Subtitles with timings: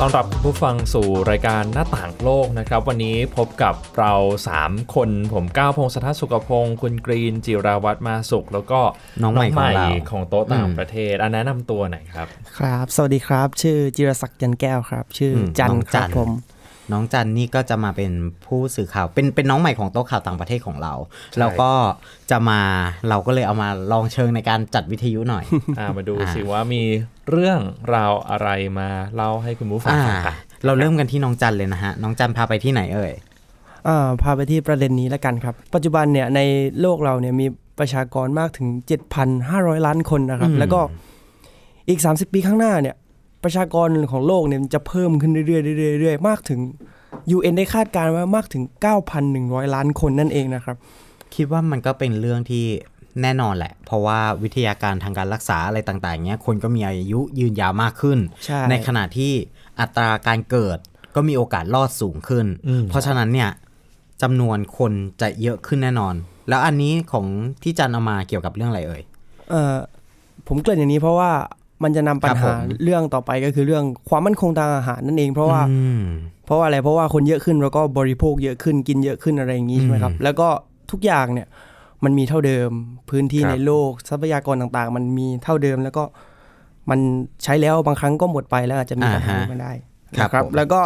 [0.00, 4.12] ต้อนรับคุณผู้ฟังสู่รายการหน้าต่างโลกนะครับ วันนี้พบกับเรา
[4.54, 8.80] 3 คนผมก้าวพงศธรสุขพงศ์คุณกรีน จิราวัตรมาสุข แล้วก็
[9.22, 12.26] น้องใหม่ของเราของโต๊ะต่างประเทศอันแนะนำตัวหน่อยครับ
[12.58, 16.30] ครับ สวัสดีครับ ชื่อจิรศักดิ์จันแก้วครับ ชื่ออมจันน้องครัจับนผม
[16.92, 18.12] น้องจันนี่ก็จะมาเป็น
[18.46, 20.94] ผู้สื่อข่าวเป็นเป็นน้องใหม่ของโต๊ะข่าวต่างประเทศของเรา
[21.38, 21.70] แล้วก็
[22.30, 22.60] จะมา
[23.08, 25.44] เราก็เลยเอามาลองเชิงในการจัดวิทยุหน่อย
[25.78, 26.82] อ่ามาดูอ่าสิว่ามี
[27.30, 27.60] เรื่อง
[27.94, 33.12] ราวอะไรมาเล่าให้คุณผู้ฟังอ่าฟังกันเราเริ่มกันที่น้องจันเลยนะฮะ น้องจันพาไปที่ไหนเอ่ย
[33.88, 36.40] อ่าพาไปที่ประเด็นนี้แล้วกันครับ ปัจจุบันเนี่ยใน
[36.80, 37.46] โลกเราเนี่ยมี
[37.78, 38.68] ประชากรมากถึง
[39.26, 40.80] 7,500 ล้านคนนะครับอืมแล้วก็
[41.88, 42.96] อีก 30 ปีข้างหน้าเนี่ย
[43.44, 46.60] ประชากรของโลกเนี่ยจะเพิ่มขึ้นเรื่อยๆเรื่อยๆเรื่อยๆมากถึง
[47.36, 48.62] UN ได้คาดการณ์ว่ามากถึง
[49.18, 50.76] 9,100 ล้านคนนั่นเองนะครับ
[51.34, 52.64] คิดว่ามันก็เป็นเรื่องที่
[53.22, 59.32] แน่นอนแหละ เพราะว่าวิทยาการทางการรักษาอะไรต่างๆเนี้ยคนก็มีอายุยืนยาวมากขึ้นใในขณะที่
[59.80, 60.78] อัตราการเกิด
[61.14, 62.46] ก็มีโอกาสรอดสูงขึ้น
[62.90, 63.50] เพราะฉะนั้นเนี่ย
[64.22, 66.14] จำนวนคนจะเยอะขึ้นแน่นอน
[66.48, 67.26] แล้วอันนี้ของ
[67.62, 69.02] ที่จันเอามาเกี่ยวกับเรื่องอะไรเอ่ย
[69.50, 69.74] เออ
[70.48, 71.30] ผมเกริ่นอย่างนี้เพราะว่า
[71.82, 76.04] มันจะนำปัญครับผหามเรื่องต่อไปก็คือเรื่องความมั่นคงทางอาหารนั่นเองเพราะว่าอืม
[76.46, 80.48] เพราะว่าอะไรเพราะว่าคนเยอะขึ้นแล้วก็บริโภคเยอะขึ้นกินเยอะขึ้นอะไรอย่างนี้ใช่ไหมครับอืมแล้วก็
[80.90, 81.48] ทุกอย่างเนี่ย
[82.04, 82.70] มันมีเท่าเดิม
[83.10, 86.04] พื้นที่ครับในโลกทรัพยากรต่างๆ มันมีเท่าเดิมแล้วก็
[86.90, 87.00] มัน
[87.44, 89.72] ใช้แล้วบางครั้งก็หมดไปแล้วอาจจะมีปัญหาอ่าฮะไม่ได้
[90.16, 90.80] ครับนะผมแล้วก็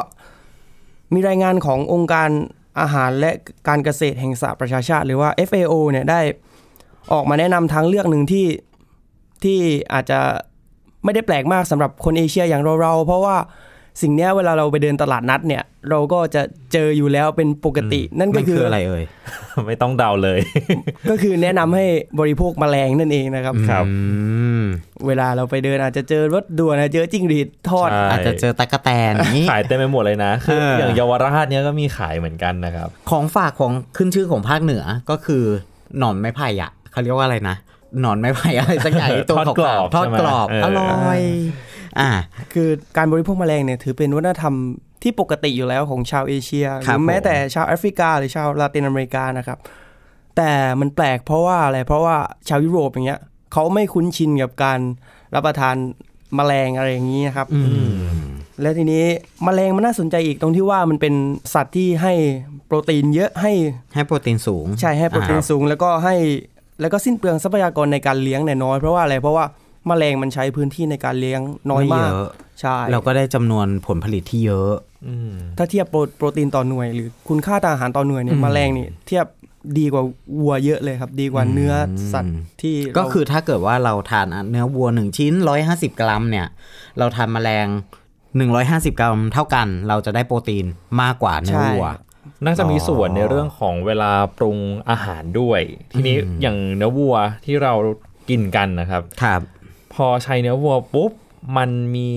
[1.15, 2.29] มีรายงานขององค์การ
[2.81, 3.31] อาหารและ
[3.69, 6.21] การเกษตรแห่งสหประชาชาติ หรือว่า FAO เนี่ยได้
[7.13, 8.47] ออกมาแนะนำทางเลือกหนึ่งที่
[9.45, 9.59] ที่
[9.93, 10.21] อาจจะ
[11.05, 13.37] ไม่ได้แปลกมากสำหรับคนเอเชียอย่างเราๆเพราะว่า
[14.03, 16.43] สิ่งเนี้ยเวลาเราไปเดินตลาดนัดเนี่ย เราก็จะ
[16.73, 19.05] เจออยู่แล้วเป็นปกติ นั่นก็มันคืคือออะไรเอ่ย
[19.67, 20.41] ไม่ต้องเดาเลย
[21.11, 21.85] ก็คือแนะนำให้
[22.21, 23.95] บริโภคแมลงนั่นเองนะครับครับอื
[24.61, 35.45] เวลาเราไปเดินอาจจะเจอรถด่วนอาจจะเจอจิ้งหรีดทอดใช่อาจจะเจอตั๊กแตนอย่างนี้ขายเต็มไปหมดเลยนะคือเออออย่างเยาวราชเนี้ยก็มีขายเหมือนกันนะครับ ของฝากของขึ้นชื่อของภาคเหนือก็คือ
[35.99, 37.57] หนอนไม้ไผ่อะเขาเรียกว่าอะไรนะ
[38.01, 41.21] หนอนไม้ไผ่อะไรสักอย่างไอ้ตัวทอดกรอบทอดกรอบใช่ไหมอร่อย
[42.01, 42.11] อ่า
[42.53, 44.55] คือการบริโภคแมลงเนี่ยถือเป็นวัฒนธรรม
[45.03, 49.59] ที่ปกติอยู่แล้วของชาวเอเชียครับผมหรือแม้แต่ชาวแอฟริกา หรือชาวลาตินอเมริกานะครับ
[50.37, 50.51] แต่
[50.81, 52.17] มันแปลกเพราะว่าอะไรเพราะว่า
[52.49, 53.21] ชาวยุโรปอย่างเงี้ย
[53.53, 54.81] เขาไม่คุ้นชินกับการ
[55.35, 55.77] รับประทาน
[56.37, 57.91] แมลงอะไรอย่างนี้นะครับอืม
[58.61, 59.05] และทีนี้
[59.45, 61.15] แมลงมันน่าสนใจอีกตรงที่ว่ามันเป็น
[61.55, 62.13] สัตว์ที่ให้
[62.67, 63.53] โปรตีนเยอะให้
[63.95, 66.17] ให้โปรตีนสูง ใช่ให้โปรตีนอ่าสูง แล้วก็ให้
[66.81, 69.45] แล้วก็สิ้นเปลืองทรัพยากรในการเลี้ยงเนี่ยน้อยเพราะว่าอะไรเพราะว่า
[69.87, 72.31] แมลงมันใช้พื้นที่ในการเลี้ยงน้อยมากไเยอะ
[72.61, 74.73] ใช่เราก็ได้จำนวนผลผลิตที่เยอะ
[75.07, 79.27] อืมถ้าเทียบโปรโปรตีนต่อหน่วย หรือคุณค่าทางอาหารต่อหน่วยเนี่ยอืมแมลงนี่เทียบ
[79.79, 80.05] ดีกว่า
[80.41, 81.73] วัวเยอะเลยครับ ดีกว่าเนื้อ
[82.13, 85.33] สัตว์ที่ก็เราคือถ้าเกิดว่าเราทานเนื้อวัวหนึ่งชิ้น
[85.67, 86.47] 150กรัมเนี่ย
[86.99, 87.67] เราทานแมลง
[88.39, 90.67] 150กรัมเท่ากัน เราจะได้โปรตีน
[91.03, 91.87] มากกว่าเนื้อวัว
[92.45, 94.59] น่าจะมีส่วนอ๋อในเรื่องของเวลาปรุง
[94.91, 95.61] อาหารด้วย
[95.93, 97.73] ทีนี้อืมอย่างเนื้อวัวที่เรา
[98.29, 99.41] กินกันนะครับครับ
[99.95, 101.11] พอใช้เนื้อวัวปุ๊บ
[101.57, 102.11] มันมี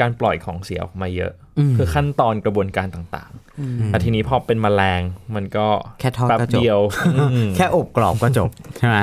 [0.00, 5.00] การปล่อยของเสียออกมาเยอะอืมคือขั้นตอนกระบวนการต่างๆแต่ทีนี้พอเป็นแมลง
[5.34, 5.66] มันก็
[6.00, 6.78] แค่ทอดแป๊บก็จบเดียว
[7.16, 8.98] อืมแค่อบกรอบก็จบใช่ไหม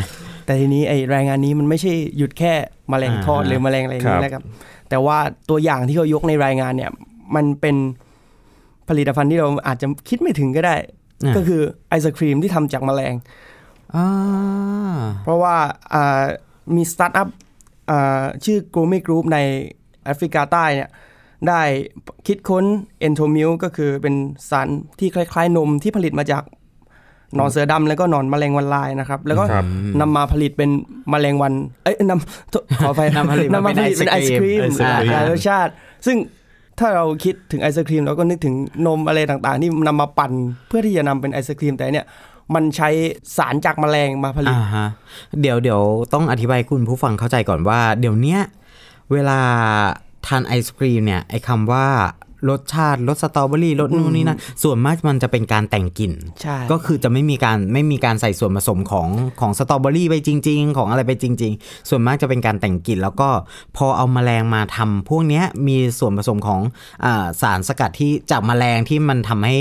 [0.46, 2.54] แต่ทีนี้ไอรายงานนี้มันไม่ใช่หยุดแค่
[2.90, 4.44] แมลงทอดอ่าหรือแมลงอะไรอย่างครันี้บนะครับ
[4.90, 5.18] แต่ว่า
[5.50, 6.92] ตัวอย่างที่เขายกในรายงานเนี่ย
[7.36, 7.76] มันเป็น
[8.90, 13.14] ผลิตภัณฑ์ที่เราอาจจะคิดไม่ถึงก็ได้ะก็คือไอศครีมที่ทำจากแมลง
[13.96, 14.08] อ่า
[15.24, 15.56] เพราะว่า
[15.94, 16.24] อ่า
[16.76, 17.30] มีสตาร์ทอัพ
[17.90, 19.38] อ่าชื่อ g o u r m e t Group ใน
[20.06, 20.90] แอฟริกาใต้เนี่ย
[21.48, 21.62] ได้
[22.28, 22.64] คิดค้น
[23.00, 24.16] EntoMilk ก็คือเป็น
[24.50, 24.68] สาร
[25.00, 26.44] ที่คล้ายๆ นมที่ผลิตมาจาก
[27.36, 29.66] หนอนเสือดำแล้วก็หนอนแมลงวันลายนะครับ แล้วก็ครับ
[30.02, 30.70] นำมาผลิตเป็น
[31.10, 31.54] แมลงวัน
[31.84, 35.72] เอ้ยขอโทษนำไปนำผลิตมานำมาผลิตเป็นเป็นไอไอศศคกรีรีมมหลากหลายอ่ารสชาติ
[36.06, 36.18] ซึ่ง
[36.80, 38.56] ถ้าเราคิดถึงไอศครีมเราก็นึกถึง
[38.88, 40.32] นมอะไรต่างๆ ที่นำมาปั่น
[40.68, 42.08] เพื่อที่จะนำเป็นไอศครีมแต่เนี่ย
[42.56, 42.90] มันใช้
[43.38, 44.90] สารจากแมลงมาผลิตฮะ
[45.42, 45.82] เดี๋ยวเดี๋ยว
[46.14, 48.42] ต้องอธิบายคุณผู้ฟังเข้าใจก่อนว่า เดี๋ยวเนี้ย
[49.12, 49.40] เวลา
[50.28, 51.86] ทานไอศครีมเนี่ยไอคำว่า
[52.50, 59.08] รสชาติรสสตรอเบอรี่รสนู่นนี่นั่นส่วนมากมันจะเป็นการแต่งกลิ่นใช่ก็คือจะไม่มีการไม่มีการใส่ส่วนผสมของ
[59.42, 63.30] ของสตรอเบอรี่ไปจริง ๆ ของอะไรไปจริง ๆ ส่วนมากจะเป็นการแต่งกลิ่นแล้วก็
[63.78, 66.62] พอเอาแมลงมาทำพวกเนี้ยมีส่วนผสมของ
[67.06, 69.56] อาสารสกัดที่จากแมลงที่มันทำให้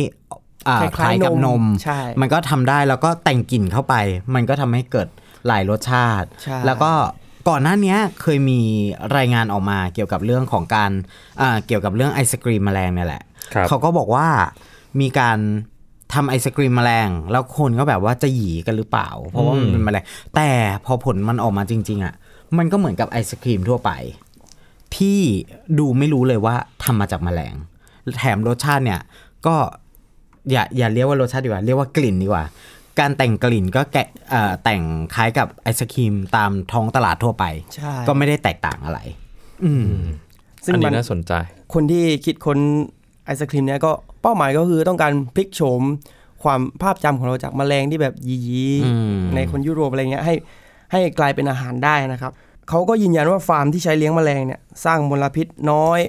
[0.69, 3.95] อ่าคคล้าล้ายยๆกับนมใช่มันก็ทำได้แล้วก็แต่งกลิ่นเข้าไป
[4.35, 5.09] มันก็ทำให้เกิด
[5.47, 6.93] หลายรสชาติใช่แล้วก็
[7.49, 8.61] ก่อนหน้าเนี้ยเคยมี
[9.17, 10.91] รายงานออกมาเกี่ยวกับเรื่องของการ
[11.41, 13.23] อ่าเกี่ยวกับเรื่องไอศกรีมแมลงเนี่ยแหละ
[13.55, 14.27] ครับเขาก็บอกว่า
[15.01, 15.39] มีการ
[16.15, 20.05] ทำไอศกรีมแมลง แล้วคนก็แบบว่าจะหยีกันหรือเปล่า เพราะว่ามันเป็นแมลง
[20.35, 20.49] แต่
[20.85, 22.15] พอผลมันออกมาจริง ๆอะ
[22.59, 23.91] มันก็เหมือนกับไอศกรีมทั่วไป
[24.97, 25.21] ที่
[25.79, 26.55] ดูไม่รู้เลยว่า
[26.85, 27.55] ทำมาจากแมลง
[28.19, 29.01] แถมรสชาติเนี่ย
[29.47, 29.57] ก็
[30.51, 32.45] อย่าอย่าเรียกว่ารสชาติดีกว่า เรียกว่ากลิ่นดีกว่า
[32.99, 34.83] การแต่งกลิ่นก็แกะเอ่อแต่ง
[35.15, 37.45] คล้ายกับไอศครีมตามท้องตลาดทั่วไป
[37.75, 39.01] ใช่ก็ไม่ได้แตกต่างอะไร
[39.65, 39.87] อืม
[40.65, 41.33] ซึ่งอันมันี้นน่าสนใจ
[41.75, 42.59] คนที่คิดค้น
[43.25, 43.91] ไอศครีมเนี้ยก็
[44.23, 45.83] เป้าหมายก็คือต้องการพลิกโฉม
[46.43, 50.35] ความภาพจำของเราจากแมลงที่แบบยีอืมๆในคนยุโรปอะไรเงี้ยให้
[50.93, 52.33] ให้กลายเป็นอาหารได้นะครับ
[52.69, 56.01] เขาก็ยืนยันว่าฟาร์มที่ใช้เลี้ยงแมลงเนี่ยสร้างมลพิษน้อย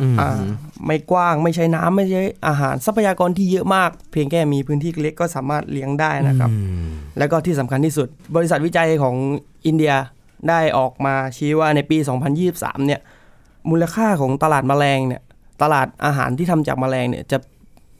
[0.00, 0.40] อืมอ่า
[0.86, 6.50] ไม่กว้างไม่ใช้น้ำไม่ใช้อาหารทรัพยากรที่เยอะมาก เพียงแค่มีพื้นที่เล็กก็สามารถเลี้ยงได้นะครับ
[7.18, 9.16] แล้วก็ที่สำคัญที่สุด บริษัทวิจัยของ
[9.66, 9.94] อินเดีย
[10.48, 11.98] ได้ออกมาชี้ว่าในปี
[12.42, 13.00] 2023 เนี่ย
[13.70, 15.22] มูลค่าของตลาดแมลงเนี่ย
[15.62, 17.38] ตลาดอาหารที่ทำจากแมลงเนี่ยจะ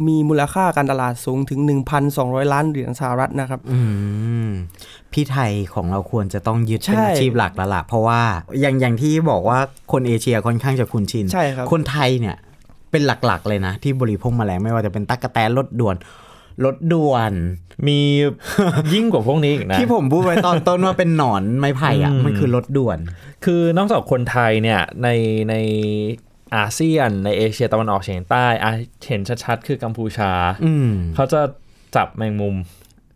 [0.07, 1.61] มีมูลค่าการตลาดสูงถึง
[2.07, 3.79] 1,200 ล้านเหรียญสหรัฐนะครับอื
[4.47, 4.49] ม
[5.13, 8.21] พี่ไทยของเราควรจะต้องยึดเป็นใช่อาชีพหลักแล้วล่ะเพราะว่า
[8.61, 9.59] อย่างอย่างที่บอกว่า
[9.93, 12.37] คนเอเชียค่อนข้างจะคุ้นชินใช่ครับคนไทยเนี่ย
[12.91, 15.97] เป็นหลักๆ เลยนะ ที่บริโภคแมลงไม่ว่าจะเป็นตั๊กแตนรถด่วน
[16.65, 17.33] รถด่วน
[17.87, 17.99] มี
[18.95, 22.99] ยิ่งกว่าพวกนี้อีกนะที่ผมพูดไว้ตอนต้นว่าเป็นหนอนไม้ไผ่อะอืมมันคือรถด่วน
[23.45, 25.09] คือนอกจากคนไทยเนี่ยใน
[25.51, 25.55] ใน
[26.57, 28.71] อาเซียนในเอเชียตะวันออกเฉียงใต้อา
[29.09, 30.31] เห็นชัดๆ คือกัมพูชา
[30.65, 31.41] อืมเขาจะ
[31.97, 32.57] จับแมงมุม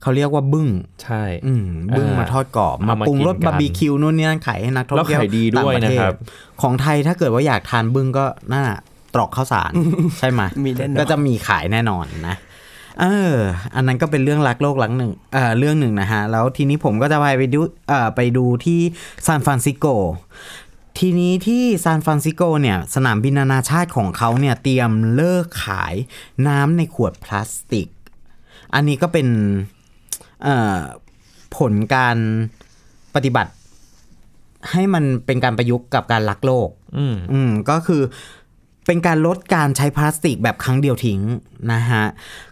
[0.02, 0.68] เขาเรียกว่าบึ้ง
[1.04, 6.14] ใช่อืมบึ้งอ่ามาทอดกรอบมาเอามาปรุงรสกินกันบาร์บีคิวนู่นนี่นั่นขายให้นักท่องเที่ยวแล้วขายดีด้วยต่างปเทศนะครับ
[6.62, 8.64] ของไทยถ้าเกิดว่าอยากทานบึ้งก็หน้า
[9.14, 9.72] ตรอกข้าวสาร
[10.18, 12.36] ใช่ไหมมีแน่นอนก็จะมีขายแน่นอนนะ
[13.00, 13.34] เออ
[13.74, 18.80] อันนั้นก็เป็นเรื่องรักโลกหลังหนึ่งเอ่อเรื่องหนึ่งนะฮะ แล้วทีนี้ผมก็จะไปไปดูเอ่อไปดูที่
[19.26, 19.86] ซานฟรานซิสโก
[20.98, 25.94] ทีนี้ที่ซานฟรานซิสโกเนี่ยสนามบินนานาชาติของเขาเนี่ยเตรียมเลิกขาย
[26.46, 27.88] น้ำในขวดพลาสติก
[28.74, 29.28] อันนี้ก็เป็น
[30.42, 30.80] เอ่อ
[31.56, 32.16] ผลการ
[33.14, 33.52] ปฏิบัติ
[34.70, 36.68] ให้มันเป็นการประยุกต์กับการรักโลก
[36.98, 38.02] อืมอืมก็คือ
[38.86, 41.20] เป็นการลดการใช้พลาสติกแบบครั้งเดียวทิ้ง
[41.72, 42.04] นะฮะ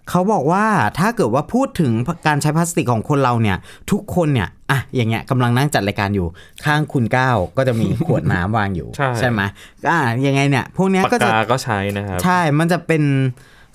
[0.08, 0.64] เขาบอกว่า
[0.98, 1.92] ถ้าเกิดว่าพูดถึง
[2.26, 3.56] การใช้พลาสติกของคนเราเนี่ย
[3.90, 6.26] ทุกคนเนี่ยอะอย่างเงี้ยกำลังนั่งจัดรายการอยู่
[6.64, 8.88] ข้างคุณก้าวก็จะมีขวดน้ำวางอยู่
[9.18, 9.40] ใช่ไหม
[9.88, 13.02] อะยังไงเนี่ย พวกเนี้ยปากก็จะกาก็ใช้นะครับใช่มันจะเป็น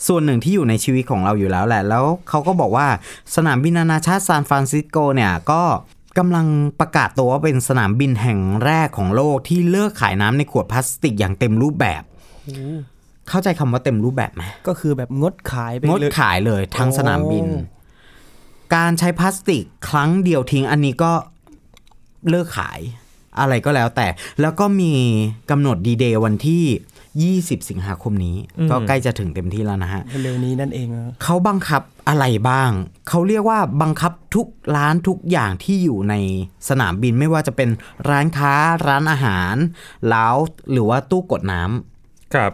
[0.08, 2.88] ส่วนหนึ่งที่อยู่ในชีวิตของเราอยู่แล้วแหละ แล้วเขาก็บอกว่า
[3.36, 5.64] สนามบินนานาชาติซานฟรานซิสโกเนี่ยก็
[6.18, 6.48] กำลัง
[6.80, 12.04] ประกาศตัวว่าเป็นสนามบินแห่งแรกของโลกที่เลิกขายน้ำในขวดพลาสติกอย่างเต็มรูปแบบ
[13.30, 17.74] เข้าใจคำว่าเต็มรูปแบบไหมก็คือแบบงดขายไปงดเลยขายเลยทั้งสนามบินโอ้
[18.76, 21.12] การใช้พลาสติกครั้งเดียวทิ้งอันนี้ก็
[22.30, 22.80] เลิกขาย
[23.40, 24.08] อะไรก็แล้วแต่
[24.42, 24.94] แล้วก็มี
[25.52, 26.64] กำหนดดีเดย์วันที่
[27.42, 32.72] 20 สิงหาคมนี้อืมก็ใกล้จะถึงเต็มที่แล้วนะฮะ เร็วๆนี้นั่นเองนะเขาบังคับอะไรบ้าง
[33.10, 36.16] เขาเรียกว่าบังคับทุกร้านทุกอย่างที่อยู่ใน
[36.70, 37.70] สนามบินไม่ว่าจะเป็น
[38.10, 38.54] ร้านค้า
[38.88, 39.56] ร้านอาหาร
[40.10, 40.36] แล้ว
[40.72, 41.95] หรือว่าตู้กดน้ำ
[42.34, 42.52] ครับ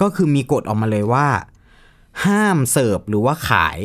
[0.00, 1.26] ก็คือมีกฎออกมาเลยว่า
[2.24, 3.78] ห้ามเสิร์ฟหรือว่าขาย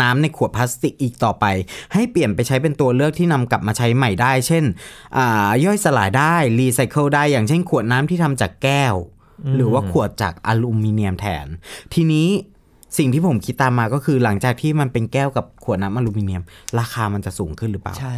[0.00, 1.44] น้ำในขวดพลาสติกอีกต่อไป
[1.92, 4.64] ให้เปลี่ยนไปใช้เป็นตัวเลือกที่นำกลับมาใช้ใหม่ได้ เช่น
[5.16, 8.94] อ่าย่อยสลายได้รีไซเคิลได้อย่างเช่นขวดน้ำที่ทำจากแก้ว
[9.56, 11.46] หรือว่าขวดจากอลูมิเนียมแทน
[11.94, 12.28] ทีนี้
[12.98, 16.42] สิ่งที่ผมคิดตามมาก็คือหลังจากที่มันเป็นแก้วกับขวดน้ำอลูมิเนียม
[16.78, 18.16] ราคามันจะสูงขึ้นหรือเปล่า ใช่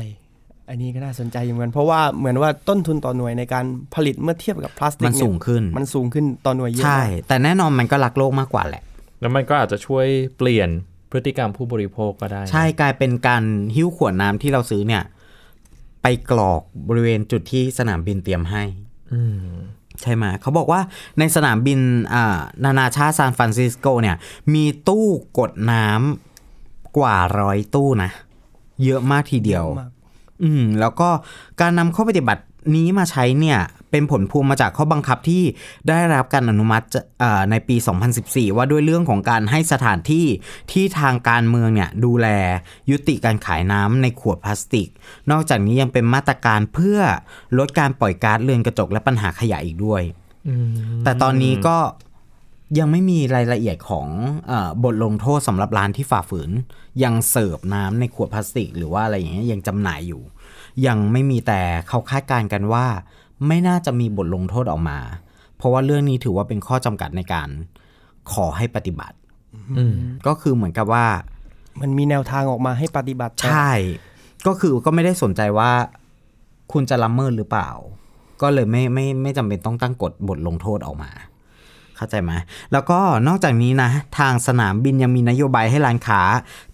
[0.68, 3.64] อันนี้ก็น่าสนใจอยู่เหมือนกันเพราะว่าเหมือนว่าต้นทุนต่อหน่วยในการ
[3.94, 8.82] ผลิตเมื่อเทียบกับพลาสติกมันสูงขึ้นเยมันสูงขึ้นต่อหน่วยเยอะใช่มากแต่แน่นอนมันก็รักโลกมากกว่าแหละ
[9.20, 10.06] แล้วมันก็อาจจะช่วย
[10.38, 10.68] เปลี่ยน
[11.10, 15.02] พฤติกรรมผู้บริโภคก็ได้นะใช่กลายเป็นการหิ้วขวดน้ำที่เราซื้อเนี่ย
[16.02, 18.62] ไปกรอกบริเวณจุดที่สนามบินเตรียมให้
[19.12, 19.56] อืม
[20.00, 20.80] ใช่ไหมเขาบอกว่า
[21.18, 21.80] ในสนามบิน
[22.14, 24.16] อ่านานาชาติซานฟรานซิสโกเนี่ย
[24.54, 25.06] มีตู้
[25.38, 28.10] กดน้ำกว่าร้อยตู้นะ
[28.84, 29.91] เยอะมากทีเดียวมาก
[30.44, 31.08] อืมแล้วก็
[31.60, 32.42] การนำข้อปฏิบัติ
[32.76, 33.58] นี้มาใช้เนี่ย
[33.90, 35.42] เป็นผลพวงมาจากข้อบังคับที่
[35.88, 37.76] ได้รับการอนุมัติจะเอ่อในปี
[38.16, 40.26] 2014 ว่าด้วยเรื่องของการให้สถานที่
[40.72, 42.26] ที่ทางการเมืองเนี่ยดูแล
[42.90, 44.88] ยุติการขายน้ำในขวดพลาสติก
[45.30, 46.98] นอกจากนี้ยังเป็นมาตรการเพื่อ
[47.58, 50.02] ลดการปล่อยก๊าซเรือนกระจกและปัญหาขยะอีกด้วย
[50.48, 50.66] อืม
[51.04, 51.76] แต่ตอนนี้ก็
[52.78, 54.08] ยังไม่มีรายละเอียดของ
[54.48, 56.50] เออบทลงโทษสำหรับร้านที่ฝ่าฝืน
[57.02, 60.22] ยังเสิร์ฟน้ำในขวดพลาสติก หรือว่าอะไรอย่างเงี้ยยังจำหน่ายอยู่
[60.86, 62.86] ยังไม่มีแต่เขาคาดการณ์กันว่า
[63.46, 64.98] ไม่น่าจะมีบทลงโทษออกมา
[65.56, 67.48] เพราะว่าเรื่องนี้ถือว่าเป็นข้อจำกัดในการ
[68.32, 69.16] ขอให้ปฏิบัติ
[69.78, 69.94] อืม
[70.26, 71.06] ก็คือเหมือนกับว่า
[71.80, 73.70] มันมีแนวทางออกมาให้ปฏิบัติใช่
[74.46, 75.70] ก็คือก็ไม่ได้สนใจว่า
[76.72, 77.70] คุณจะละเมิดหรือเปล่า
[78.42, 81.10] ก็เลยไม่ไม่ไม่จำเป็นต้องตั้งกฎบทลงโทษออกมา
[81.96, 82.32] เข้าใจไหม
[82.72, 86.22] แล้วก็นอกจากนี้นะ ทางสนามบินยังมีนโยบายให้ร้านค้า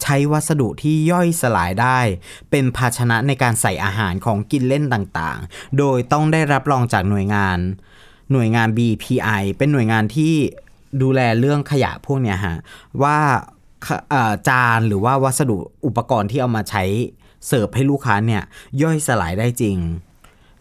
[0.02, 1.98] ใช้วัสดุที่ย่อยสลายได้
[2.50, 7.58] เป็นภาชนะในการใส่อาหารของกินเล่นต่างๆ โดยต้องได้รับรองจากหน่วยงาน
[8.32, 10.32] หน่วยงาน BPI เป็นหน่วยงานที่
[11.02, 12.56] ดูแลเรื่องขยะพวกเนี้ยฮะ
[13.02, 13.18] ว่า
[14.48, 16.84] จานหรือว่าวัสดุอุปกรณ์ที่เอามาใช้
[17.46, 18.42] เสิร์ฟให้ลูกค้าเนี่ย
[18.82, 19.76] ย่อยสลายได้จริง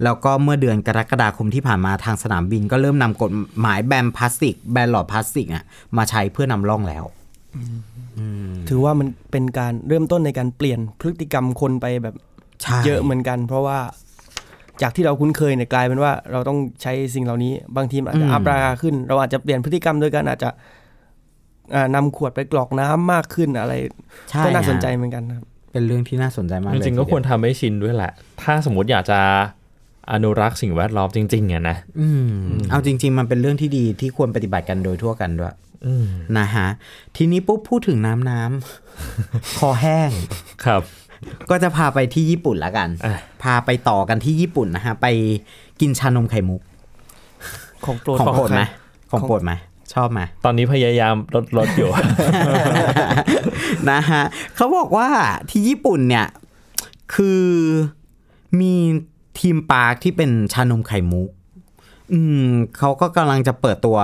[0.04, 5.63] แล้วก็เมื่อเดือนกรกฎาคมที่ผ่านมาทางสนามบิน ก็เริ่มนำกฎหมายแบนพลาสติก แบนหลอดพลาสติกอะ
[5.98, 7.04] มาใช้เพื่อนำร่องแล้ว
[8.70, 12.16] ถือว่ามันเป็นการเริ่มต้นในการเปลี่ยนพฤติกรรมคนไปแบบ
[12.62, 13.80] ใช่เยอะเหมือนกัน เพราะว่า
[14.82, 20.50] จากที่เราคุ้นเคยเนี่ยกลายเป็นว่าเราต้องใช้สิ่งเหล่านี้ บางทีมันอาจจะอัพราคาขึ้น เราอาจจะเปลี่ยนพฤติกรรมโดยการอาจจะ
[21.75, 23.74] อ่านำขวดไปกรอกน้ำมากขึ้นอะไร
[24.30, 28.12] ใช่ก็น่าสนใจฮะเหมือนกันครับเป็นเรื่องที่น่าสนใจมากจเลยริงๆก็ทีเดียควรทำให้ชินด้วยแหละ
[28.44, 29.20] ถ้าสมมติอยากจะ
[30.12, 32.32] อนุรักษ์สิ่งแวดล้อมจริงๆอะนะอืม
[32.70, 36.06] เอาจริง ๆ มันเป็นเรื่องที่ดีที่ควรปฏิบัติกันโดยทั่วกันด้วยอืม
[36.38, 36.68] นะฮะ
[37.16, 40.10] ทีนี้ปุ๊บพูดถึงน้ำน้ำคอแห้ง
[40.66, 40.82] ครับ
[41.50, 45.08] ก็จะพาไปที่ญี่ปุ่นละกันอะพาไปต่อกันที่ญี่ปุ่นนะฮะ ไป
[45.82, 46.62] กินชานมไข่มุก
[47.86, 49.52] ของโปรดของโปรดไหมใคของโปรดไหม
[49.94, 51.90] ชอบไหมตอนนี้พยายามลดลดอยู่
[53.92, 54.22] นะฮะ
[54.56, 55.10] เขาบอกว่า
[55.50, 56.28] ที่ญี่ปุ่นเนี่ย
[57.16, 57.44] คือ
[58.62, 58.74] มี
[59.39, 61.29] ทีมปาร์คที่เป็นชานมไข่มุก
[62.13, 63.98] อืมเขาก็กำลังจะเปิดตัว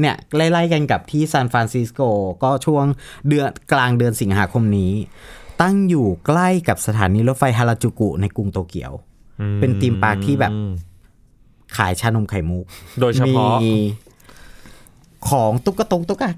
[0.00, 2.00] เนี่ยไล่ๆกันกับที่ซานฟรานซิสโก
[2.42, 2.84] ก็ช่วง
[3.28, 4.92] เดือนกลางเดือนสิงหาคมนี้
[5.62, 8.92] ตั้งอยู่ใกล้กับสถานีรถไฟฮาราจูกุในกรุงโตเกียว
[9.60, 10.52] เป็นทีมปาร์คที่แบบ
[11.76, 12.64] ขายชานมไข่มุก
[13.00, 13.72] โดยเฉพาะมี
[15.28, 16.30] ของตุ๊กตงตุ๊กตา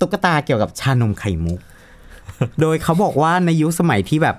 [0.00, 1.60] ตุ๊กตาเกี่ยวกับชานมไข่มุก
[2.60, 4.36] โดยเขาบอกว่าในยุคสมัยที่แบบ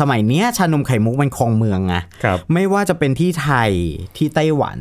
[0.00, 3.70] สมัยเนี้ยชานมไข่มุกมันครองเมืองไงครับไม่ว่าจะเป็นที่ไทย
[4.16, 4.78] ที่ไต้หวัน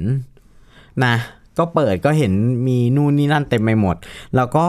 [1.05, 1.15] นะ
[1.57, 2.33] ก็เปิดก็เห็น
[2.67, 3.95] มีนู่นนี่นั่นเต็มไปหมด
[4.35, 4.67] แล้วก็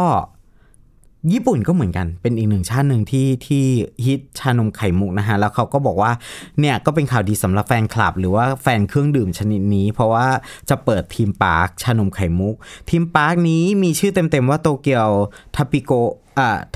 [1.32, 3.64] ญี่ปุ่นก็เหมือนกัน เป็นอีกหนึ่งชาติหนึ่งที่ที่
[4.04, 6.12] ฮิตชานมไข่มุกนะฮะ แล้วเขาก็บอกว่า
[6.60, 10.28] เนี่ยก็เป็นข่าวดีสำหรับแฟนคลับ หรือว่าแฟนเครื่องดื่มชนิดนี้ เพราะว่า
[10.70, 12.54] จะเปิด theme park ชานมไข่มุก
[12.90, 15.10] theme park นี้มีชื่อเต็มๆว่า Tokyo
[15.56, 15.92] ทาปิโก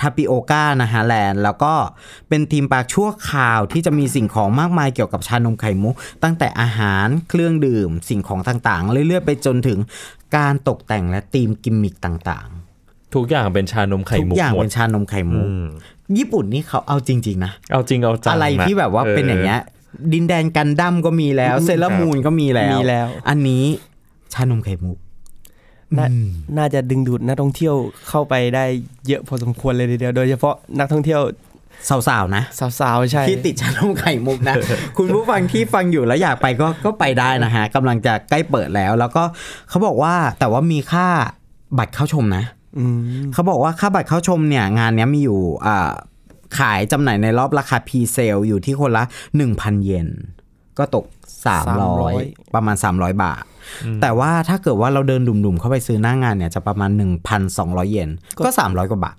[0.00, 1.74] Tapioca นะฮะ Land แล้วก็
[2.28, 9.78] เป็น theme park ชั่วคราวที่จะมีสิ่งของมากมายเกี่ยวกับชานมไข่มุก ตั้งแต่อาหารเครื่องดื่มสิ่งของต่างๆ เรื่อยๆ ไปจนถึง
[10.36, 12.48] การตกแต่งและธีมกิมมิคต่าง
[13.14, 15.66] ทุกอย่างเป็นชานมไข่มุกทุกอย่างหมดเป็นชานมไข่มุกอืม
[16.18, 19.60] ญี่ปุ่นนี่เขาเอาจริง ๆ นะ เอาจริงเอาจังอะไรที่แบบว่าเป็นอย่างเงี้ย
[20.12, 23.64] ดินแดนกันดั้มก็มีแล้ว เซเลอร์มูนก็มีแล้วมีแล้ว อันนี้
[24.32, 24.98] ชานมไข่มุก
[25.98, 26.06] น่า
[26.58, 27.74] น่าจะดึงดูดนักท่องเที่ยว
[28.08, 28.64] เข้าไปได้
[29.08, 31.20] เยอะพอสมควรเลยทีเดียวโดยเฉพาะนักท่องเที่ยว
[31.88, 32.42] สาวๆนะ
[32.80, 34.54] สาวๆใช่ที่ติดชานมไข่มุกนะ
[34.96, 39.22] คุณผู้ฟังที่ฟังอยู่แล้วอยากไปก็ก็ไปได้นะฮะกำลังจะใกล้เปิดแล้ว แล้วก็
[39.68, 41.06] เขาบอกว่าแต่ว่ามีค่า
[41.78, 42.61] บัตรเข้าชมนะอืม
[43.32, 45.92] เขาบอกว่าค่าบัตรเข้าชมเนี่ยงานเนี้ยมีอยู่อ่า
[46.58, 49.04] ขายจำหน่ายในรอบราคา presale อยู่ที่คนละ
[49.44, 50.08] 1,000 เยน
[50.78, 51.04] ก็ตก
[51.80, 53.42] 300 ประมาณ 300 บาท
[54.02, 56.90] แต่ว่าถ้าเกิดว่าเราเดินดุ่มๆ เข้าไปซื้อหน้างานเนี่ยจะประมาณ
[57.40, 58.10] 1,200 เยน
[58.44, 59.16] ก็ 300 กว่าบาท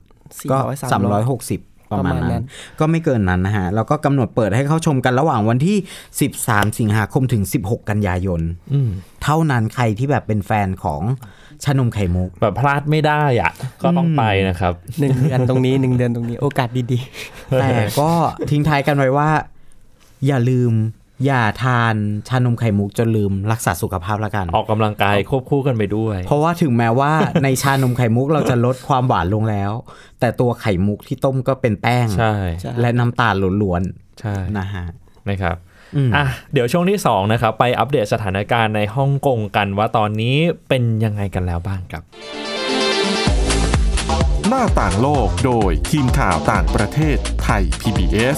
[0.51, 5.77] ก็400 300 360ประมาณประมาณนั้นั้นนก็ไม่เกินนั้นนะฮะ แล้วก็กำหนดเปิดให้เข้าชมกันระหว่างวันที่
[6.27, 8.41] 13 สิงหาคมถึง 16 กันยายน
[8.74, 8.89] อืม
[9.24, 11.01] เท่านั้นใครที่แบบเป็นแฟนของ
[11.63, 13.51] ชานมไข่มุกแบบพลาดไม่ได้อะ
[13.84, 17.00] ก็ต้องไปนะครับหนึ่งเดือนตรงนี้หนึ่งเดือนตรงนี้โอกาสดี
[17.60, 18.10] แต่ก็
[18.51, 19.29] ทิ้งท้ายกันไว้ว่า
[20.27, 20.74] อย่าลืม
[21.25, 21.96] อย่าทาน
[22.27, 27.12] ชานมไข่มุกจนลืมรักษาสุขภาพละกัน ออกกำลังกายควบคู่กันไปด้วย เพราะว่าถึงแม้ว่า
[27.43, 29.72] ในชานมไข่มุกเราจะลดความหวานลงแล้ว
[30.20, 33.82] แต่ตัวไข่มุกที่ต้มก็เป็นแป้ง ใช่ใช่และน้ำตาลล้วน
[34.20, 34.86] ใช่ๆนะฮะ
[35.29, 35.55] นะครับ
[35.95, 40.35] อืมอะเดี๋ยวช่วงที่สองนะครับไปอัปเดตสถานการณ์ในฮ่องกงกันว่าตอนนี้
[40.69, 42.03] เป็นยังไงกันแล้วบ้างครับ
[44.50, 48.38] หน้าต่างโลกโดยทีมข่าวต่างประเทศไทย PBS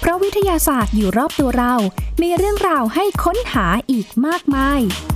[0.00, 1.74] เพราะวิทยาศาสตร์อยู่รอบตัวเรา
[2.22, 4.80] มีเรื่องราวให้ค้นหาอีกมากมาย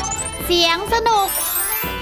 [0.45, 1.27] เสียงสนุก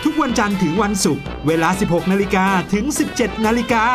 [0.04, 3.86] ทุกวันจันทร์ถึงวันศุกร์เวลา 16 นาฬิกาถึง 17 นาฬิกา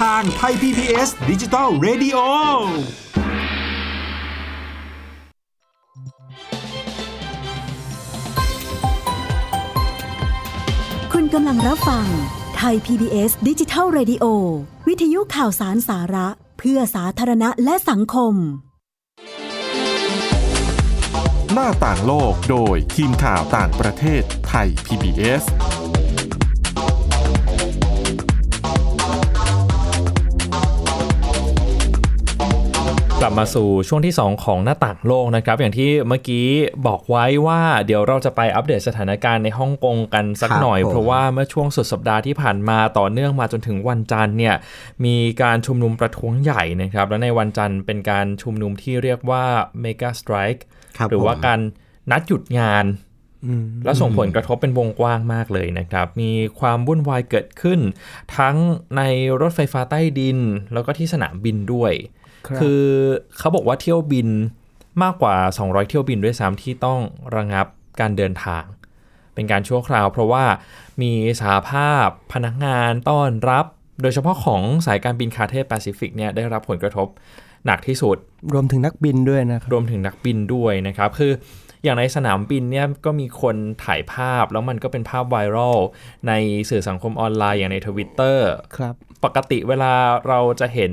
[0.00, 2.16] ทางไทย PPS ดิจิตอล Radio
[11.12, 12.06] คุณกำลังรับฟัง
[12.56, 14.24] ไทย PBS ดิจิทัล Radio
[14.88, 16.28] วิทยุข่าวสารสาระ
[16.58, 18.34] เพื่อสาธารณะและสังคม
[21.54, 25.42] หน้าต่างโลกโดยทีมข่าวต่างประเทศไทย PBS
[33.20, 36.46] กลับมาสู่ช่วงที่ 2 ของหน้าต่างโลกนะครับ อย่างที่เมื่อกี้
[36.86, 44.54] บอกไว้ว่าเดี๋ยวเราจะไปอัปเดตสถานการณ์ในฮ่องกงกันสักครับหน่อยผมเพราะว่าเมื่อช่วงสุดสัปดาห์ที่ผ่านมาต่อเนื่องมาจนถึงวันจันทร์เนี่ย
[45.04, 49.44] มีการชุมนุมประท้วงใหญ่นะครับ และในวันจันทร์เป็นการชุมนุมที่เรียกว่า
[49.84, 51.60] Mega Strike ค รับหรือว่าผมการ
[52.10, 52.84] นัดหยุดงาน
[53.46, 56.30] อืมและส่งผลกระทบเป็นวงกว้างมากเลยนะครับ มี
[56.60, 57.80] ความวุ่นวายเกิดขึ้น
[58.36, 58.56] ทั้ง
[58.96, 59.02] ใน
[59.40, 60.38] รถไฟฟ้าใต้ดิน
[60.72, 61.92] แล้วก็ที่สนามบินด้วย
[62.46, 62.82] ครับคือ
[63.38, 64.28] เขาบอกว่าเที่ยวบิน
[65.02, 67.00] มากกว่า 200 เที่ยวบินด้วยซ้ำที่ต้อง
[67.36, 67.66] ระงับ
[68.00, 68.64] การเดินทาง
[69.34, 70.44] เป็นการชั่วคราว เพราะว่า
[71.02, 73.66] มีสหภาพพนักงานต้อนรับ
[74.02, 77.08] โดยเฉพาะของสายการบินคาเทแปซิฟิกเนี่ยได้รับผลกระทบ
[77.66, 78.16] หนักที่สุด
[78.54, 81.32] รวมถึงนักบินด้วยนะครับรวมถึงนักบินด้วยนะครับ คือ
[81.84, 85.78] อย่างในสนามบินเนี่ยก็มีคนถ่ายภาพแล้วมันก็เป็นภาพไวรัล
[86.28, 86.32] ใน
[86.70, 89.92] สื่อสังคมออนไลน์อย่างในทวิตเตอร์ครับ ปกติเวลา
[90.28, 90.92] เราจะเห็น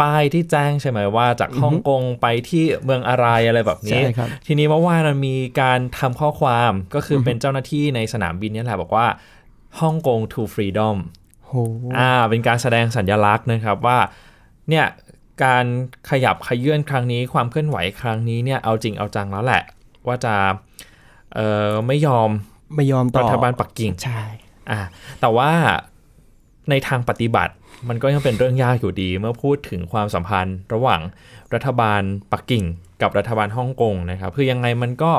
[0.00, 9.06] ป้ายที่แจ้งใช่ไหมว่าจากฮ่องกงไปที่เมืองอะไรอะไรแบบนี้ใช่ครับทีนี้เมื่อวานมันมีการทำข้อความก็คือเป็นเจ้าหน้าที่ในสนามบินเนี่ยแหละบอกว่า
[9.80, 10.96] ฮ่องกง to freedom
[11.46, 11.52] โห
[11.98, 13.98] อ่าเป็นการแสดงสัญลักษณ์นะครับว่า
[14.68, 14.86] เนี่ย
[15.44, 15.64] การ
[16.10, 19.62] ขยับขยื่นครั้งนี้ความเคลื่อนไหวครั้งนี้เนี่ยเอาจริงเอาจังแล้วแหละ
[20.06, 20.34] ว่าจะ
[21.34, 22.28] เอ่อไม่ยอม
[22.76, 24.22] ไม่ยอมต่อรัฐบาลปักกิ่งใช่
[24.70, 24.80] อ่า
[25.20, 25.50] แต่ว่า
[26.70, 27.54] ในทางปฏิบัติ
[27.88, 31.00] มันก็ยังเป็นเรื่องยากอยู่ดี เมื่อพูดถึงความสัมพันธ์ระหว่าง
[31.54, 32.00] รัฐบาล
[32.32, 32.64] ปักกิ่ง
[33.02, 35.12] กับรัฐบาลฮ่องกงนะครับคือยังไงมันก็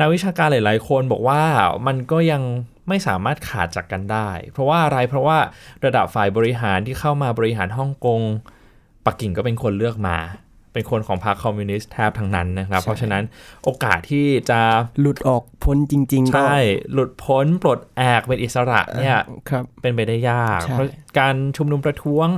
[0.00, 1.42] นักวิชาการหลาย ๆ คนบอกว่า
[1.86, 2.42] มันก็ยัง
[2.88, 5.38] ไม่สามารถขาดจากกันได้ เพราะว่าอะไรเพราะว่า
[5.84, 8.20] ระดับฝ่ายบริหารที่เข้ามาบริหารฮ่องกง
[9.08, 10.18] ปักกิ่งก็เป็นคนเลือกมา
[10.74, 13.22] เป็นคนของพรรคคอมมิวนิสต์แทบทั้งนั้นนะครับ เพราะฉะนั้น
[13.64, 14.60] โอกาสที่จะ
[15.00, 16.58] หลุดออกพ้นจริงๆก็ใช่
[16.92, 19.18] หลุดพ้นปลดแอกเป็นอิสระเนี่ย
[19.50, 20.86] ครับเป็นไปได้ยากใช่เพราะ
[21.18, 22.28] การชุมนุมประท้วง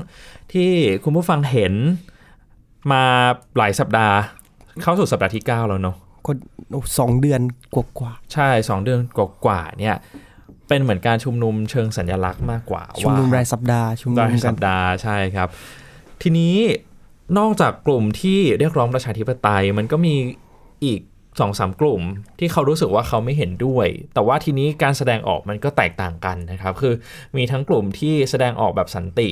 [0.53, 0.71] ที่
[1.05, 1.75] คุณผู้ฟังเห็น
[2.93, 3.05] มา
[3.57, 4.17] หลายสัปดาห์
[4.83, 6.33] เข้าสู่สัปดาห์ที่ 9 แล้วเนาะก็
[6.99, 7.41] สองเดือน
[7.75, 9.01] กว่าใช่2เดือน
[9.45, 9.97] กว่าๆเนี่ย
[10.69, 15.49] เป็นเหมือนการชุมนุมเชิงสัญลักษณ์มากกว่าๆชุมนุมรายสัปดาห์ชุมนุรามยกัสันปดาห์ใช่ครับ
[16.23, 16.57] ทีนี้
[17.39, 20.15] นอกจากกลุ่มที่เรียกร้องประชาธิปไตย มันก็มี
[20.85, 21.01] อีก
[21.41, 22.03] สองสามกลุ่ม
[22.39, 26.95] ที่เขารู้สึกว่าเขาไม่เห็นด้วย แต่ว่าทีนี้การแสดงออกมันก็แตกต่างกันนะครับ คือ
[27.37, 29.29] มีทั้งกลุ่มที่แสดงออกแบบสันติ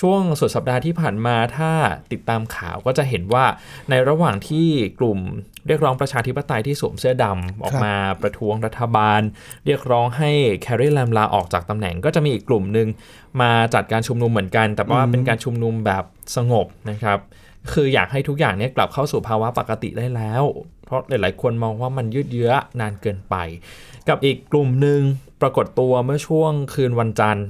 [0.00, 1.72] ช่วงสุดสัปดาห์ที่ผ่านมาถ้า
[2.12, 3.44] ติดตามข่าวก็จะเห็นว่า
[3.90, 4.68] ในระหว่างที่
[5.00, 5.18] กลุ่ม
[5.66, 9.20] เรียกร้องประชาธิปไตยที่สวมเสื้อดำออกมาประท้วงรัฐบาล
[9.66, 10.30] เรียกร้องให้
[10.62, 12.88] แคร์รีแลมลาออกจากตำแหน่ง ก็จะมีอีกกลุ่มหนึ่ง
[13.40, 16.04] มาจัดการชุมนุมเหมือนกัน แต่ว่าเป็นการชุมนุมแบบ
[16.36, 17.18] สงบนะครับ
[17.72, 20.42] คืออยากให้ทุกอย่างเนี้กลับเข้าสู่ภาวะปกติได้แล้ว
[20.84, 23.36] เพราะหลาย ๆ คนมองว่ามันยืดเยื้อนานเกินไป
[24.08, 25.00] กับอีกกลุ่มหนึ่ง
[25.42, 27.46] ปรากฏตัวเมื่อช่วงคืนวันจันทร์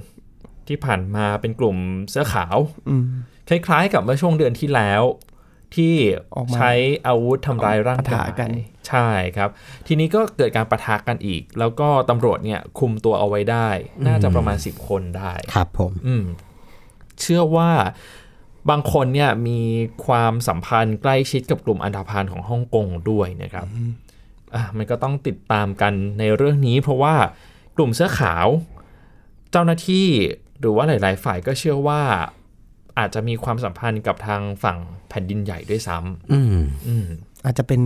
[0.71, 1.77] ที่ผ่านมาเป็นกลุ่ม
[2.11, 2.57] เสื้อขาว
[2.89, 3.05] อืม
[3.49, 5.03] คล้ายๆกับเมื่อช่วงเดือนที่แล้ว
[5.75, 5.95] ที่
[6.35, 6.73] ออกมาใช้
[7.07, 8.51] อาวุธทำร้ายร่างปะกาทะยกัน
[8.89, 9.51] ใช่ครับ
[9.87, 13.69] ทีนี้ก็เกิดการประทะกันอีก แล้วก็ตำรวจเนี่ยคุมตัวเอาไว้ได้
[14.07, 16.25] น่าจะประมาณ 10 คนได้ ครับผมอืม
[17.21, 17.71] เชื่อว่า
[18.71, 19.61] บางคนเนี่ยมี
[20.07, 23.67] ความสัมพันธ์ใกล้ชิดกับกลุ่มอันธพาลของฮ่องกงด้วยนะครับ
[24.55, 27.15] อะมันก็ต้องติดตามกันในเรื่องนี้ เพราะว่า
[27.77, 28.47] กลุ่มเสื้อขาว
[29.51, 30.07] เจ้าหน้าที่
[30.61, 32.01] หรือว่าหลาย ๆ ฝ่ายก็เชื่อว่า
[32.99, 35.97] อาจจะมีความสัมพันธ์กับทางฝั่งแผ่นดินใหญ่ด้วยซ้
[36.33, 37.07] อืมำอืม
[37.45, 37.81] อาจจะเป็น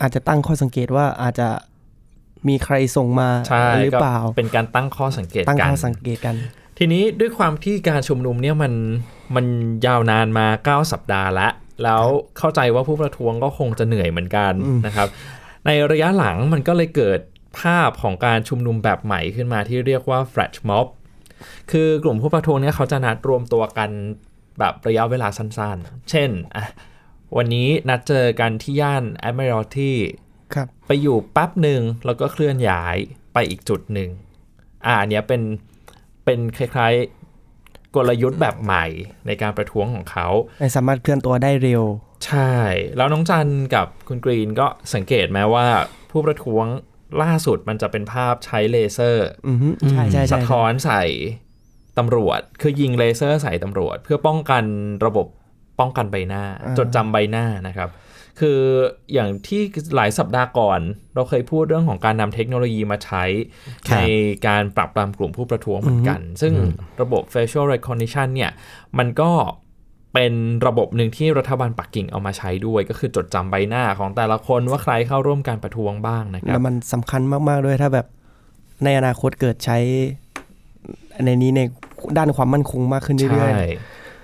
[0.00, 1.48] อาจจะตั้งข้อสังเกตว่าอาจจะ
[2.48, 6.36] มีใครส่งมาใช่หรือเปล่าก็เป็นการตั้งข้อสังเกตตั้งกัข้อนสังเกตกัน
[6.78, 8.72] ทีนี้ด้วยความที่การชุมนุมเนี่ยมัน
[9.34, 9.46] มัน
[9.86, 12.02] ยาวนานมา 9 สัปดาห์แล้วแล้ว
[12.38, 15.08] เข้าใจว่าผู้ประท้วงก็คงจะเหนื่อยเหมือนกันอืมนะครับ
[15.66, 17.20] ในระยะหลังมันก็เลยเกิด
[17.60, 20.86] ภาพของการชุมนุมแบบใหม่ขึ้นมาที่เรียกว่า flash mob
[21.70, 23.90] คือกลุ่มผู้ประท้วงเนี่ยเขาจะนัดรวมตัวกัน
[24.58, 26.66] แบบระยะเวลาสั้นๆ เช่นอะ
[27.36, 29.92] วันนี้นัดเจอกันที่ย่าน Admiralty
[30.54, 32.96] ครับไปอยู่แป๊บหนึ่งแล้วก็เคลื่อนย้าย
[33.34, 34.10] ไปอีกจุดหนึ่ง
[34.86, 35.42] อ่าอันเนี้ยเป็น
[36.24, 38.86] เป็นคล้ายๆ กลยุทธ์แบบใหม่
[39.26, 40.28] ในการประท้วงของเขา
[40.60, 41.82] ไม่สามารถเคลื่อนตัวได้เร็ว
[42.26, 42.52] ใช่
[42.96, 45.66] แล้วน้องจันกับคุณกรีนก็สังเกตไหมว่า
[46.10, 46.66] ผู้ประท้วง
[47.22, 51.04] ล่าสุดมันจะเป็นภาพใช้เลเซอร์อือฮึใช่ใช่ใช่สะท้อนใส่
[51.98, 54.64] ตำรวจ คือยิงเลเซอร์ใส่ตำรวจ เพื่อป้องกัน
[55.06, 55.26] ระบบ
[55.80, 56.44] ป้องกันใบหน้า
[56.78, 57.90] จดจำใบหน้านะครับ
[58.40, 58.60] คือ
[59.12, 59.62] อย่างที่
[59.96, 60.80] หลายสัปดาห์ก่อน
[61.14, 63.24] เราเคยพูดเรื่องของการนำเทคโนโลยีมาใช้
[63.88, 64.06] ครัในบ
[64.46, 66.52] การปรับปรามกลุ่มผู้ประท้วงเหมือนกัน ซึ่ง
[67.00, 68.52] ระบบ facial recognition เนี่ย
[68.98, 69.30] มันก็
[70.16, 70.34] เป็น
[70.66, 78.06] ระบบหนึ่งที่รัฐบาลปักกิ่งเอามาใช้ด้วย ก็คือจดจำใบหน้าของแต่ละคนว่าใครเข้าร่วมการประท้วงบ้างนะครัแล้บวมันสำคัญมาก ๆ ด้วยถ้าแบบ
[78.84, 79.78] ในอนาคตเกิดใช้
[81.24, 81.60] ในนี้ใน
[82.18, 83.70] ด้านความมั่นคงมากขึ้นเรื่ใช่อย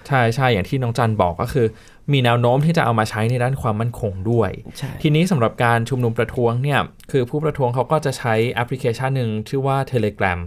[0.07, 1.66] ใช่ใช่อย่างที่น้องจันบอกก็คือ
[2.12, 10.40] มีแนวโน้มที่จะเอามาใช้ในด้านความมั่นคงด้วยๆใช่ทีนี้สำหรับการชุมนุมประท้วงเนี่ยคือผู้ประท้วงเขาก็จะใช้แอปพลิเคชันหนึ่งชื่อว่า Telegram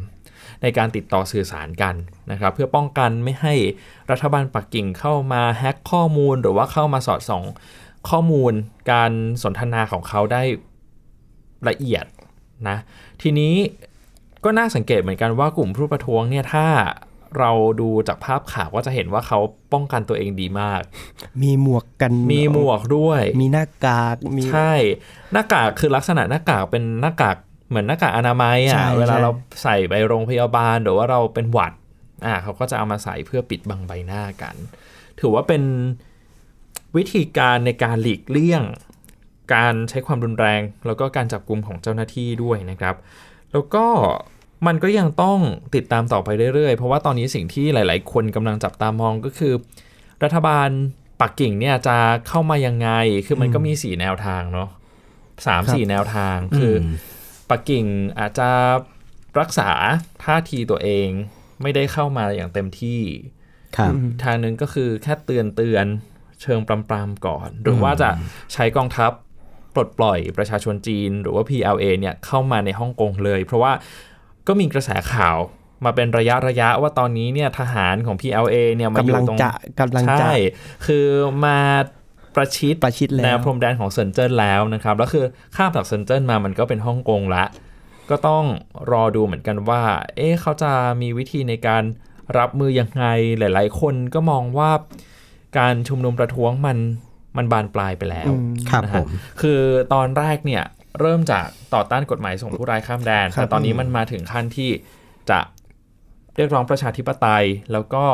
[0.61, 1.95] ในการติดต่อสื่อสารกัน
[2.31, 3.53] นะครับเพื่อป้องกันไม่ให้
[4.11, 7.43] รัฐบาลปักกิ่งเข้ามาแฮ็กข้อมูลหรือว่าเข้ามาสอดส่อง
[8.09, 8.53] ข้อมูล
[8.91, 9.11] การ
[9.43, 10.43] สนทนาของเขาได้
[11.69, 12.05] ละเอียด
[12.67, 12.77] นะ
[13.21, 13.55] ทีนี้
[14.43, 16.67] ก็น่าสังเกตเหมือนกันว่ากลุ่มผู้ประท้วงเนี่ยถ้า
[17.39, 19.39] เราดูจากภาพข่าวก็จะเห็นว่าเขา
[19.73, 20.81] ป้องกันตัวเองดีมาก
[21.43, 24.73] มีหมวกกัน มีหมวกด้วย มีหน้ากาก มี ใช่
[25.33, 27.37] หน้ากากคือลักษณะหน้ากากเป็นหน้ากาก
[27.75, 29.31] เหมือนหน้ากากอนามัยใช่อะเวลาใช่เรา
[29.63, 31.73] ใส่ไปโรงพยาบาลหรือว่าเราเป็นหวัด
[32.25, 34.55] อ่าเขาก็จะเอามาใส่เพื่อปิดบังใบหน้ากัน
[35.19, 35.63] ถือว่าเป็น
[36.97, 38.63] วิธีการในการหลีกเลี่ยง
[39.53, 42.95] การใช้ความรุนแรง แล้วก็การจับกลุ่มของเจ้าหน้าที่ด้วยนะครับ
[43.51, 43.85] แล้วก็
[44.67, 45.39] มันก็ยังต้อง
[45.75, 49.53] ติดตามต่อไปเรื่อยๆ เพราะว่าตอนนี้สิ่งที่หลาย ๆ คนกำลังจับตามองก็คือ
[50.23, 50.69] รัฐบาล
[51.21, 52.89] ปักกิ่งเนี่ยจะเข้ามายังไง
[53.25, 54.69] คือมันก็มีสี่แนวทางเนาะ
[55.47, 56.85] สามสี่แนวทางคืออ
[57.49, 57.85] ปักกิ่ง
[58.19, 58.49] อาจจะ
[59.39, 59.69] รักษา
[60.23, 61.07] ท่าทีตัวเอง
[61.61, 63.01] ไม่ได้เข้ามาอย่างเต็มที่
[63.77, 65.85] ครับทางหนึ่งก็คือแค่เตือนเตือน
[66.41, 68.09] เชิงปรามๆก่อน หรือว่าจะ
[68.53, 69.11] ใช้กองทัพ
[69.73, 73.71] ปลดปล่อยประชาชนจีน หรือว่า PLA เนี่ยเข้ามาในฮ่องกงเลย เพราะว่า
[74.47, 75.37] ก็มีกระแสข่าว
[75.85, 80.35] มาเป็นระยะระยะว่าตอนนี้เนี่ยทหารของ PLA เนี่ยมาอกำยู่ลังตรงจะกำลังจะใช่
[80.85, 81.07] คือ
[81.45, 81.59] มา
[82.35, 87.43] ประชิดประชิดแล้วแนวพรมแดนของเซินเจิ้นแล้วนะครับแล้วคือข้ามจากเซินเจิ้นมามันก็เป็นฮ่องกงละ
[88.09, 88.43] ก็ต้อง
[88.91, 89.83] รอดูเหมือนกันว่า
[90.15, 90.71] เอ๊ะเขาจะ
[91.01, 91.83] มีวิธีในการ
[92.37, 93.05] รับมือยังไง
[93.39, 94.71] หลาย ๆ คนก็มองว่า
[95.57, 96.77] การชุมนุมประท้วงมัน
[97.37, 99.07] มันบานปลายไปแล้วอืมครับนะผฮะม
[99.41, 99.61] คือ
[99.93, 100.63] ตอนแรกเนี่ย
[100.99, 104.69] เริ่มจากต่อต้านกฎหมายส่งผู้ร้ายข้ามแดนครับแต่ตอนนี้มันมาถึงขั้นที่
[105.29, 105.39] จะ
[106.35, 108.05] เรียกร้องประชาธิปไตยแล้วก็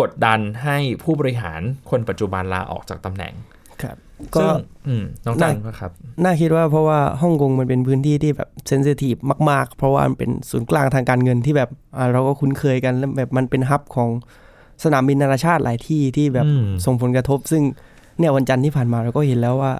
[0.00, 1.60] กดดันให้ผู้บริหาร
[1.90, 3.32] คนปัจจุบันลาออกจากตำแหน่ง
[3.82, 3.96] ครับ
[4.36, 4.54] ก็ซึ่ง
[4.88, 5.90] อืมน้องจันน่าก็ครับ
[6.22, 9.14] น่าคิดว่าเพราะว่าฮ่องกงมันเป็นพื้นที่ที่แบบเซนซิทีฟ
[9.50, 14.08] มาก ๆ เพราะว่ามันเป็นศูนย์กลางทางการเงินที่แบบอ่าเราก็คุ้นเคยกันแล้วแบบมันเป็นฮับของ
[14.84, 17.62] สนามบินนานาชาติหลายที่ที่แบบอืมส่งผลกระทบ ซึ่ง
[18.18, 19.72] เนี่ยวันจันทร์ที่ผ่านมาเราก็เห็นแล้วว่า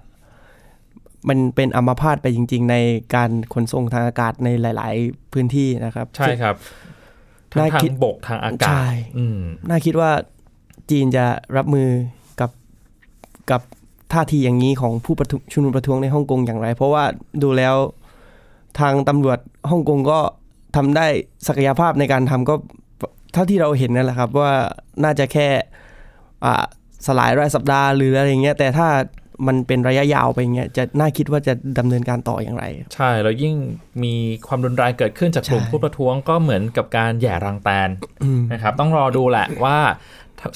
[1.29, 2.77] มันเป็นอัมพาตไปจริง ๆ ใน
[3.15, 6.57] การขนส่งทางอากาศในหลาย ๆ พื้นที่นะครับ ใช่ครับ
[7.53, 10.11] ทั้งน่าทาคิดงบกทางอากาใช่ศอืมน่าคิดว่า
[10.91, 11.25] จีนจะ
[11.57, 11.89] รับมือ
[12.41, 12.51] กับ
[13.51, 13.63] กับ
[14.13, 17.05] ท่าทีอย่างนี้ของผู้ประท้วงชุมนุมประท้วงในฮ่องกงอย่างไร เพราะว่า
[17.43, 17.77] ดูแล้ว
[18.81, 19.39] ทางตำรวจ
[19.71, 20.21] ฮ่องกงก็
[20.77, 21.07] ทำได้
[21.49, 22.55] ศักยภาพในการทำก็
[23.33, 24.53] เท่าที่เราเห็นนั่นแหละครับ ว่า
[25.05, 25.49] น่าจะแค่
[26.45, 26.65] อ่า
[27.07, 28.89] สลายรายสัปดาห์หรืออะไรอย่างเงี้ยแต่ถ้า
[29.47, 33.55] มันเป็นระยะยาวไปอย่างเงี้ยจะน่าคิดว่าจะดำเนินการต่ออย่างไร ใช่ แล้วยิ่ง
[34.03, 34.15] มี
[34.47, 37.89] ความรุนแรงเกิดขึ้นจากกลุ่มใช่ผู้ประท้วงก็เหมือนกับการแหย่รังแตน
[38.23, 39.79] อืมนะครับต้องรอดูแหละว่า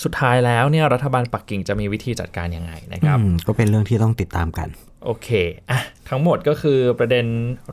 [0.04, 4.68] สุดท้ายแล้วเนี่ยรัฐบาลปักกิ่งจะมีวิธีจัดการยังไงนะครับอืมก็เป็นเรื่องที่ต้องติดตามกัน
[5.04, 5.28] โอเค
[5.70, 7.26] อะทั้งหมดก็คือประเด็น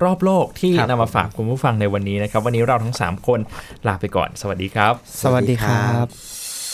[0.04, 3.40] รอบโลกที่ครับนำมาฝากคุณผู้ฟังในวันนี้นะครับ วันนี้เราทั้ง 3 คน
[3.88, 4.94] ลาไปก่อน สวัสดีครับ
[5.24, 6.41] สวัสดีครับ